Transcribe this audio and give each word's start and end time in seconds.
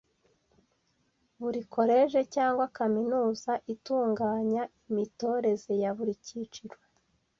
Buri 1.39 1.61
koleje 1.75 2.19
cyangwa 2.35 2.65
kaminuza, 2.77 3.51
itunganya 3.73 4.63
imitoreze 4.89 5.71
ya 5.83 5.91
buri 5.97 6.13
kiciro 6.25 6.77